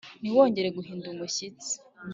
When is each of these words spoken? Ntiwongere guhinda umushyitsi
Ntiwongere 0.21 0.67
guhinda 0.77 1.05
umushyitsi 1.13 1.73